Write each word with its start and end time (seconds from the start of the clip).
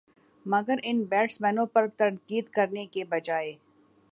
مگر 0.45 0.77
ان 0.83 1.03
بیٹسمینوں 1.09 1.65
پر 1.73 1.87
تنقید 1.97 2.49
کرنے 2.49 2.85
کے 2.93 3.03
بجائے 3.09 3.53